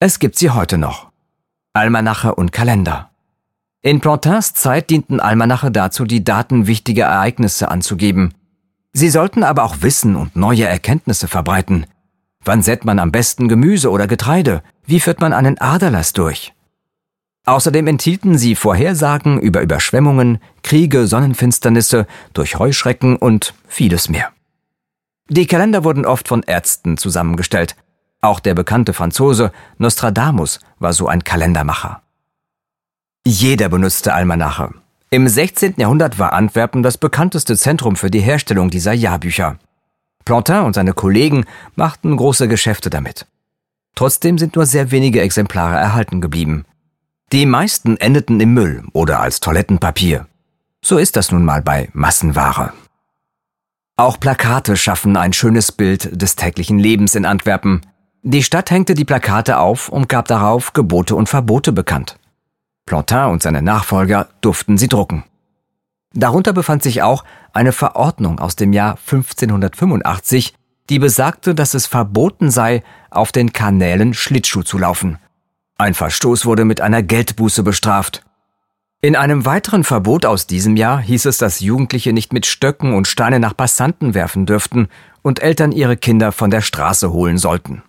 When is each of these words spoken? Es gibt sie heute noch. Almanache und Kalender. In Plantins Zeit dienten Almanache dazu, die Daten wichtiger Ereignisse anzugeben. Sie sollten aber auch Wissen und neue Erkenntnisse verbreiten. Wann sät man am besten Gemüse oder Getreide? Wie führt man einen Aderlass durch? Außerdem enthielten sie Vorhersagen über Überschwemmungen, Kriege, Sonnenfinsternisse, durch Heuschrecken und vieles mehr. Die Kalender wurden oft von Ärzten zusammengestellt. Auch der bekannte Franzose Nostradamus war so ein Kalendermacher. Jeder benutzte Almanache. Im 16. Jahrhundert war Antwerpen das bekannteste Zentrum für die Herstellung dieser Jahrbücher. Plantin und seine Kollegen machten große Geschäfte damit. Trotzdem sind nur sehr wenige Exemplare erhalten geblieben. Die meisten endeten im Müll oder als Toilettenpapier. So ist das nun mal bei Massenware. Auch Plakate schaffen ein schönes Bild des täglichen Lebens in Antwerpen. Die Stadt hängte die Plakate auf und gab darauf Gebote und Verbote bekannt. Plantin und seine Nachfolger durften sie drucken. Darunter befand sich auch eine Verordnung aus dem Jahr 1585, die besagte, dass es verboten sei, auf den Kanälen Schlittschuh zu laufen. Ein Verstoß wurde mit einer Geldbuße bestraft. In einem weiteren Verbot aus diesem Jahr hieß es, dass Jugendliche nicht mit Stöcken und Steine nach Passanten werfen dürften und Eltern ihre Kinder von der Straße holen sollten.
Es 0.00 0.20
gibt 0.20 0.38
sie 0.38 0.50
heute 0.50 0.78
noch. 0.78 1.10
Almanache 1.72 2.32
und 2.32 2.52
Kalender. 2.52 3.10
In 3.82 4.00
Plantins 4.00 4.54
Zeit 4.54 4.90
dienten 4.90 5.18
Almanache 5.18 5.72
dazu, 5.72 6.04
die 6.04 6.22
Daten 6.22 6.68
wichtiger 6.68 7.06
Ereignisse 7.06 7.68
anzugeben. 7.68 8.32
Sie 8.92 9.08
sollten 9.10 9.42
aber 9.42 9.64
auch 9.64 9.78
Wissen 9.80 10.14
und 10.14 10.36
neue 10.36 10.66
Erkenntnisse 10.66 11.26
verbreiten. 11.26 11.86
Wann 12.44 12.62
sät 12.62 12.84
man 12.84 13.00
am 13.00 13.10
besten 13.10 13.48
Gemüse 13.48 13.90
oder 13.90 14.06
Getreide? 14.06 14.62
Wie 14.86 15.00
führt 15.00 15.20
man 15.20 15.32
einen 15.32 15.58
Aderlass 15.58 16.12
durch? 16.12 16.54
Außerdem 17.44 17.88
enthielten 17.88 18.38
sie 18.38 18.54
Vorhersagen 18.54 19.40
über 19.40 19.62
Überschwemmungen, 19.62 20.38
Kriege, 20.62 21.08
Sonnenfinsternisse, 21.08 22.06
durch 22.34 22.56
Heuschrecken 22.56 23.16
und 23.16 23.52
vieles 23.66 24.08
mehr. 24.08 24.30
Die 25.28 25.46
Kalender 25.46 25.82
wurden 25.82 26.06
oft 26.06 26.28
von 26.28 26.44
Ärzten 26.44 26.98
zusammengestellt. 26.98 27.74
Auch 28.20 28.40
der 28.40 28.54
bekannte 28.54 28.92
Franzose 28.92 29.52
Nostradamus 29.78 30.60
war 30.78 30.92
so 30.92 31.06
ein 31.06 31.24
Kalendermacher. 31.24 32.02
Jeder 33.26 33.68
benutzte 33.68 34.14
Almanache. 34.14 34.74
Im 35.10 35.28
16. 35.28 35.74
Jahrhundert 35.76 36.18
war 36.18 36.32
Antwerpen 36.32 36.82
das 36.82 36.98
bekannteste 36.98 37.56
Zentrum 37.56 37.96
für 37.96 38.10
die 38.10 38.20
Herstellung 38.20 38.70
dieser 38.70 38.92
Jahrbücher. 38.92 39.58
Plantin 40.24 40.64
und 40.64 40.74
seine 40.74 40.92
Kollegen 40.92 41.46
machten 41.76 42.16
große 42.16 42.48
Geschäfte 42.48 42.90
damit. 42.90 43.26
Trotzdem 43.94 44.36
sind 44.36 44.56
nur 44.56 44.66
sehr 44.66 44.90
wenige 44.90 45.20
Exemplare 45.20 45.76
erhalten 45.76 46.20
geblieben. 46.20 46.64
Die 47.32 47.46
meisten 47.46 47.96
endeten 47.96 48.40
im 48.40 48.54
Müll 48.54 48.84
oder 48.92 49.20
als 49.20 49.40
Toilettenpapier. 49.40 50.26
So 50.82 50.98
ist 50.98 51.16
das 51.16 51.32
nun 51.32 51.44
mal 51.44 51.62
bei 51.62 51.88
Massenware. 51.92 52.72
Auch 53.96 54.20
Plakate 54.20 54.76
schaffen 54.76 55.16
ein 55.16 55.32
schönes 55.32 55.72
Bild 55.72 56.22
des 56.22 56.36
täglichen 56.36 56.78
Lebens 56.78 57.14
in 57.14 57.24
Antwerpen. 57.24 57.80
Die 58.22 58.42
Stadt 58.42 58.70
hängte 58.70 58.94
die 58.94 59.04
Plakate 59.04 59.58
auf 59.58 59.88
und 59.88 60.08
gab 60.08 60.26
darauf 60.26 60.72
Gebote 60.72 61.14
und 61.14 61.28
Verbote 61.28 61.72
bekannt. 61.72 62.18
Plantin 62.84 63.26
und 63.30 63.42
seine 63.42 63.62
Nachfolger 63.62 64.28
durften 64.40 64.76
sie 64.76 64.88
drucken. 64.88 65.24
Darunter 66.14 66.52
befand 66.52 66.82
sich 66.82 67.02
auch 67.02 67.24
eine 67.52 67.72
Verordnung 67.72 68.40
aus 68.40 68.56
dem 68.56 68.72
Jahr 68.72 68.92
1585, 68.92 70.54
die 70.88 70.98
besagte, 70.98 71.54
dass 71.54 71.74
es 71.74 71.86
verboten 71.86 72.50
sei, 72.50 72.82
auf 73.10 73.30
den 73.30 73.52
Kanälen 73.52 74.14
Schlittschuh 74.14 74.62
zu 74.62 74.78
laufen. 74.78 75.18
Ein 75.76 75.94
Verstoß 75.94 76.46
wurde 76.46 76.64
mit 76.64 76.80
einer 76.80 77.02
Geldbuße 77.02 77.62
bestraft. 77.62 78.24
In 79.00 79.14
einem 79.14 79.44
weiteren 79.44 79.84
Verbot 79.84 80.26
aus 80.26 80.48
diesem 80.48 80.76
Jahr 80.76 80.98
hieß 80.98 81.26
es, 81.26 81.38
dass 81.38 81.60
Jugendliche 81.60 82.12
nicht 82.12 82.32
mit 82.32 82.46
Stöcken 82.46 82.94
und 82.94 83.06
Steine 83.06 83.38
nach 83.38 83.56
Passanten 83.56 84.14
werfen 84.14 84.44
dürften 84.44 84.88
und 85.22 85.40
Eltern 85.40 85.70
ihre 85.70 85.96
Kinder 85.96 86.32
von 86.32 86.50
der 86.50 86.62
Straße 86.62 87.12
holen 87.12 87.38
sollten. 87.38 87.82